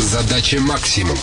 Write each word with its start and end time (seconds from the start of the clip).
Задача 0.00 0.58
максимум. 0.60 1.18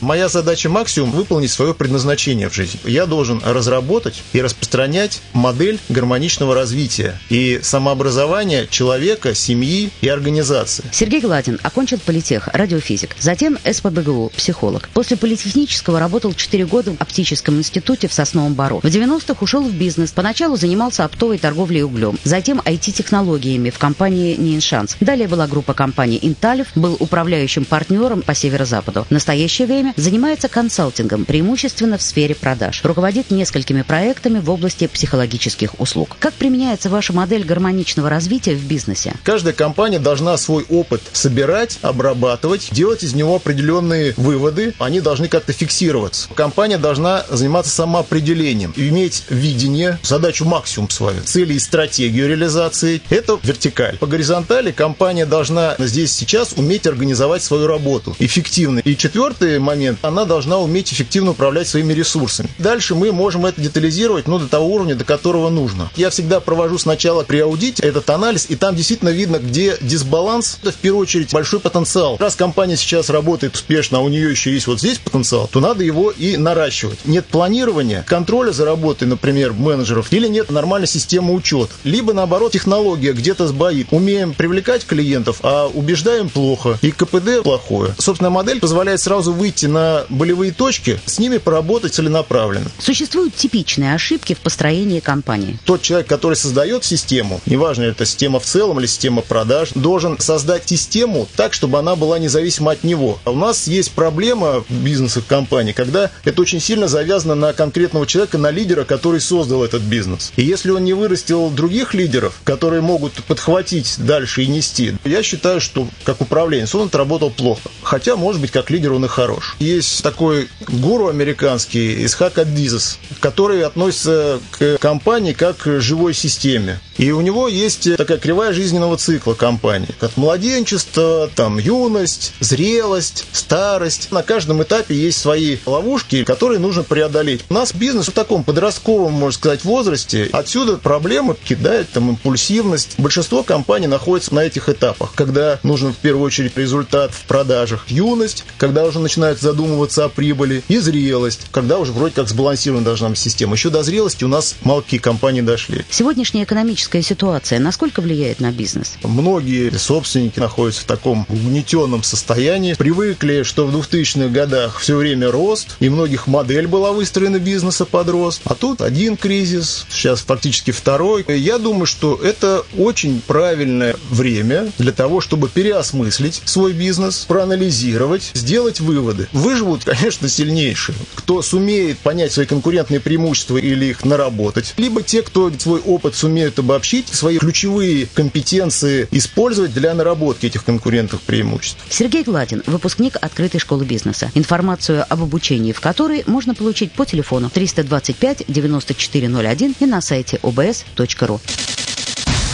Моя 0.00 0.28
задача 0.28 0.68
максимум 0.68 1.10
выполнить 1.10 1.50
свое 1.50 1.74
предназначение 1.74 2.48
в 2.48 2.54
жизни. 2.54 2.80
Я 2.84 3.06
должен 3.06 3.42
разработать 3.44 4.22
и 4.32 4.40
распространять 4.40 5.20
модель 5.32 5.78
гармоничного 5.88 6.54
развития 6.54 7.18
и 7.30 7.60
самообразования 7.62 8.66
человека, 8.66 9.34
семьи 9.34 9.90
и 10.00 10.08
организации. 10.08 10.84
Сергей 10.92 11.20
Гладин 11.20 11.58
окончил 11.62 11.98
политех, 11.98 12.48
радиофизик, 12.52 13.16
затем 13.18 13.58
СПБГУ, 13.64 14.32
психолог. 14.36 14.88
После 14.94 15.16
политехнического 15.16 15.98
работал 15.98 16.32
4 16.32 16.66
года 16.66 16.92
в 16.92 17.00
оптическом 17.00 17.58
институте 17.58 18.08
в 18.08 18.12
Сосновом 18.12 18.54
Бару. 18.54 18.80
В 18.80 18.86
90-х 18.86 19.36
ушел 19.40 19.62
в 19.62 19.72
бизнес. 19.72 20.12
Поначалу 20.12 20.56
занимался 20.56 21.04
оптовой 21.04 21.38
торговлей 21.38 21.82
углем, 21.82 22.18
затем 22.24 22.60
IT-технологиями 22.60 23.70
в 23.70 23.78
компании 23.78 24.36
«Ниншанс». 24.36 24.96
Далее 25.00 25.28
была 25.28 25.46
группа 25.46 25.74
компаний 25.74 26.18
«Инталев», 26.22 26.68
был 26.74 26.96
управляющим 27.00 27.64
партнером 27.64 28.22
по 28.22 28.34
северо-западу. 28.34 29.06
В 29.08 29.10
настоящее 29.10 29.66
время 29.66 29.87
занимается 29.96 30.48
консалтингом, 30.48 31.24
преимущественно 31.24 31.98
в 31.98 32.02
сфере 32.02 32.34
продаж. 32.34 32.80
Руководит 32.84 33.30
несколькими 33.30 33.82
проектами 33.82 34.38
в 34.38 34.50
области 34.50 34.86
психологических 34.86 35.80
услуг. 35.80 36.16
Как 36.18 36.34
применяется 36.34 36.88
ваша 36.90 37.12
модель 37.12 37.44
гармоничного 37.44 38.10
развития 38.10 38.54
в 38.54 38.64
бизнесе? 38.64 39.14
Каждая 39.22 39.54
компания 39.54 39.98
должна 39.98 40.36
свой 40.36 40.64
опыт 40.68 41.02
собирать, 41.12 41.78
обрабатывать, 41.82 42.68
делать 42.72 43.02
из 43.02 43.14
него 43.14 43.36
определенные 43.36 44.14
выводы. 44.16 44.74
Они 44.78 45.00
должны 45.00 45.28
как-то 45.28 45.52
фиксироваться. 45.52 46.28
Компания 46.34 46.78
должна 46.78 47.24
заниматься 47.30 47.72
самоопределением, 47.72 48.72
иметь 48.76 49.24
видение, 49.28 49.98
задачу 50.02 50.44
максимум 50.44 50.90
свою, 50.90 51.22
цели 51.22 51.54
и 51.54 51.58
стратегию 51.58 52.28
реализации. 52.28 53.00
Это 53.10 53.38
вертикаль. 53.42 53.98
По 53.98 54.06
горизонтали 54.06 54.72
компания 54.72 55.26
должна 55.26 55.76
здесь 55.78 56.12
сейчас 56.12 56.52
уметь 56.56 56.86
организовать 56.86 57.42
свою 57.42 57.66
работу 57.66 58.16
эффективно. 58.18 58.80
И 58.80 58.96
четвертый 58.96 59.58
момент 59.58 59.77
момент, 59.78 59.98
она 60.02 60.24
должна 60.24 60.58
уметь 60.58 60.92
эффективно 60.92 61.30
управлять 61.30 61.68
своими 61.68 61.92
ресурсами. 61.92 62.48
Дальше 62.58 62.94
мы 62.94 63.12
можем 63.12 63.46
это 63.46 63.60
детализировать, 63.60 64.26
ну, 64.26 64.38
до 64.38 64.48
того 64.48 64.66
уровня, 64.66 64.96
до 64.96 65.04
которого 65.04 65.50
нужно. 65.50 65.90
Я 65.96 66.10
всегда 66.10 66.40
провожу 66.40 66.78
сначала 66.78 67.22
при 67.22 67.38
аудите 67.38 67.82
этот 67.82 68.10
анализ, 68.10 68.46
и 68.48 68.56
там 68.56 68.74
действительно 68.74 69.10
видно, 69.10 69.38
где 69.38 69.76
дисбаланс. 69.80 70.58
Это, 70.62 70.72
в 70.72 70.76
первую 70.76 71.02
очередь, 71.02 71.32
большой 71.32 71.60
потенциал. 71.60 72.16
Раз 72.18 72.34
компания 72.34 72.76
сейчас 72.76 73.08
работает 73.08 73.54
успешно, 73.54 73.98
а 73.98 74.00
у 74.00 74.08
нее 74.08 74.30
еще 74.30 74.52
есть 74.52 74.66
вот 74.66 74.80
здесь 74.80 74.98
потенциал, 74.98 75.48
то 75.50 75.60
надо 75.60 75.84
его 75.84 76.10
и 76.10 76.36
наращивать. 76.36 76.98
Нет 77.04 77.26
планирования, 77.26 78.04
контроля 78.06 78.50
за 78.50 78.64
работой, 78.64 79.06
например, 79.06 79.52
менеджеров, 79.52 80.12
или 80.12 80.26
нет 80.26 80.50
нормальной 80.50 80.88
системы 80.88 81.34
учета. 81.34 81.72
Либо, 81.84 82.12
наоборот, 82.12 82.52
технология 82.52 83.12
где-то 83.12 83.46
сбоит. 83.46 83.88
Умеем 83.90 84.34
привлекать 84.34 84.84
клиентов, 84.84 85.38
а 85.42 85.66
убеждаем 85.66 86.28
плохо, 86.28 86.78
и 86.82 86.90
КПД 86.90 87.42
плохое. 87.44 87.94
Собственно, 87.98 88.30
модель 88.30 88.60
позволяет 88.60 89.00
сразу 89.00 89.32
выйти 89.32 89.66
на 89.68 90.04
болевые 90.08 90.52
точки, 90.52 91.00
с 91.06 91.18
ними 91.18 91.38
поработать 91.38 91.94
целенаправленно. 91.94 92.70
Существуют 92.78 93.34
типичные 93.34 93.94
ошибки 93.94 94.34
в 94.34 94.38
построении 94.38 95.00
компании. 95.00 95.58
Тот 95.64 95.82
человек, 95.82 96.08
который 96.08 96.34
создает 96.34 96.84
систему, 96.84 97.40
неважно, 97.46 97.84
это 97.84 98.04
система 98.04 98.40
в 98.40 98.44
целом 98.44 98.80
или 98.80 98.86
система 98.86 99.22
продаж, 99.22 99.70
должен 99.74 100.18
создать 100.18 100.68
систему 100.68 101.28
так, 101.36 101.52
чтобы 101.52 101.78
она 101.78 101.96
была 101.96 102.18
независима 102.18 102.72
от 102.72 102.84
него. 102.84 103.18
А 103.24 103.30
у 103.30 103.36
нас 103.36 103.66
есть 103.66 103.92
проблема 103.92 104.64
в 104.68 104.72
бизнесах 104.72 105.26
компании, 105.26 105.72
когда 105.72 106.10
это 106.24 106.42
очень 106.42 106.60
сильно 106.60 106.88
завязано 106.88 107.34
на 107.34 107.52
конкретного 107.52 108.06
человека, 108.06 108.38
на 108.38 108.50
лидера, 108.50 108.84
который 108.84 109.20
создал 109.20 109.64
этот 109.64 109.82
бизнес. 109.82 110.32
И 110.36 110.42
если 110.42 110.70
он 110.70 110.84
не 110.84 110.94
вырастил 110.94 111.50
других 111.50 111.94
лидеров, 111.94 112.40
которые 112.44 112.80
могут 112.80 113.12
подхватить 113.24 113.96
дальше 113.98 114.42
и 114.42 114.46
нести, 114.46 114.94
я 115.04 115.22
считаю, 115.22 115.60
что 115.60 115.88
как 116.04 116.20
управленец 116.20 116.74
он 116.74 116.86
отработал 116.86 117.30
плохо. 117.30 117.70
Хотя, 117.82 118.16
может 118.16 118.40
быть, 118.40 118.50
как 118.50 118.70
лидер 118.70 118.92
он 118.92 119.04
и 119.04 119.08
хорош 119.08 119.56
есть 119.58 120.02
такой 120.02 120.48
гуру 120.68 121.08
американский, 121.08 122.04
Исхак 122.04 122.38
Адизес, 122.38 122.98
который 123.20 123.62
относится 123.62 124.40
к 124.50 124.78
компании 124.78 125.32
как 125.32 125.58
к 125.58 125.80
живой 125.80 126.14
системе. 126.14 126.80
И 126.98 127.12
у 127.12 127.20
него 127.20 127.48
есть 127.48 127.96
такая 127.96 128.18
кривая 128.18 128.52
жизненного 128.52 128.96
цикла 128.96 129.34
компании. 129.34 129.88
От 130.00 130.16
младенчества, 130.16 131.30
там, 131.34 131.58
юность, 131.58 132.34
зрелость, 132.40 133.24
старость. 133.32 134.10
На 134.10 134.22
каждом 134.22 134.62
этапе 134.62 134.94
есть 134.94 135.18
свои 135.18 135.58
ловушки, 135.64 136.24
которые 136.24 136.58
нужно 136.58 136.82
преодолеть. 136.82 137.44
У 137.48 137.54
нас 137.54 137.72
бизнес 137.72 138.08
в 138.08 138.12
таком 138.12 138.42
подростковом, 138.42 139.12
можно 139.12 139.38
сказать, 139.38 139.64
возрасте. 139.64 140.28
Отсюда 140.32 140.76
проблемы 140.76 141.36
кидает 141.42 141.88
там 141.90 142.10
импульсивность. 142.10 142.94
Большинство 142.98 143.44
компаний 143.44 143.86
находится 143.86 144.34
на 144.34 144.40
этих 144.40 144.68
этапах, 144.68 145.12
когда 145.14 145.60
нужен 145.62 145.92
в 145.92 145.96
первую 145.96 146.26
очередь 146.26 146.56
результат 146.56 147.12
в 147.14 147.24
продажах. 147.26 147.84
Юность, 147.88 148.44
когда 148.58 148.84
уже 148.84 148.98
начинают 148.98 149.40
задумываться 149.40 150.04
о 150.04 150.08
прибыли. 150.08 150.64
И 150.66 150.78
зрелость, 150.78 151.42
когда 151.52 151.78
уже 151.78 151.92
вроде 151.92 152.14
как 152.14 152.28
сбалансирована 152.28 152.84
должна 152.84 153.10
быть 153.10 153.18
система. 153.18 153.54
Еще 153.54 153.70
до 153.70 153.84
зрелости 153.84 154.24
у 154.24 154.28
нас 154.28 154.56
мало 154.62 154.80
какие 154.80 154.98
компании 154.98 155.42
дошли. 155.42 155.84
Сегодняшняя 155.90 156.42
экономическая 156.42 156.87
экономическая 156.88 157.02
ситуация, 157.02 157.58
насколько 157.58 158.00
влияет 158.00 158.40
на 158.40 158.50
бизнес? 158.50 158.96
Многие 159.02 159.70
собственники 159.76 160.40
находятся 160.40 160.82
в 160.82 160.84
таком 160.84 161.26
угнетенном 161.28 162.02
состоянии, 162.02 162.74
привыкли, 162.74 163.42
что 163.42 163.66
в 163.66 163.76
2000-х 163.76 164.28
годах 164.28 164.78
все 164.78 164.96
время 164.96 165.30
рост, 165.30 165.76
и 165.80 165.88
многих 165.88 166.26
модель 166.26 166.66
была 166.66 166.92
выстроена 166.92 167.38
бизнеса 167.38 167.84
под 167.84 168.08
рост, 168.08 168.42
а 168.44 168.54
тут 168.54 168.80
один 168.80 169.16
кризис, 169.16 169.86
сейчас 169.90 170.20
фактически 170.20 170.70
второй. 170.70 171.24
Я 171.28 171.58
думаю, 171.58 171.86
что 171.86 172.16
это 172.16 172.64
очень 172.76 173.20
правильное 173.20 173.96
время 174.10 174.72
для 174.78 174.92
того, 174.92 175.20
чтобы 175.20 175.48
переосмыслить 175.48 176.42
свой 176.44 176.72
бизнес, 176.72 177.24
проанализировать, 177.28 178.30
сделать 178.34 178.80
выводы. 178.80 179.28
Выживут, 179.32 179.84
конечно, 179.84 180.28
сильнейшие, 180.28 180.96
кто 181.14 181.42
сумеет 181.42 181.98
понять 181.98 182.32
свои 182.32 182.46
конкурентные 182.46 183.00
преимущества 183.00 183.58
или 183.58 183.86
их 183.86 184.04
наработать, 184.04 184.74
либо 184.76 185.02
те, 185.02 185.22
кто 185.22 185.52
свой 185.58 185.80
опыт 185.80 186.14
сумеют 186.14 186.58
обобщить 186.58 186.77
обобщить, 186.78 187.08
свои 187.08 187.38
ключевые 187.38 188.06
компетенции 188.06 189.08
использовать 189.10 189.74
для 189.74 189.94
наработки 189.94 190.46
этих 190.46 190.64
конкурентных 190.64 191.20
преимуществ. 191.22 191.80
Сергей 191.90 192.22
Гладин, 192.22 192.62
выпускник 192.66 193.16
открытой 193.20 193.58
школы 193.58 193.84
бизнеса. 193.84 194.30
Информацию 194.34 195.04
об 195.08 195.22
обучении 195.22 195.72
в 195.72 195.80
которой 195.80 196.22
можно 196.26 196.54
получить 196.54 196.92
по 196.92 197.04
телефону 197.04 197.50
325 197.50 198.44
9401 198.46 199.74
и 199.80 199.86
на 199.86 200.00
сайте 200.00 200.38
obs.ru. 200.42 201.40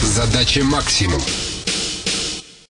Задача 0.02 0.64
максимум. 0.64 1.20